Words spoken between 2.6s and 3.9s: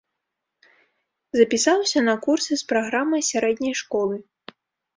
з праграмай сярэдняй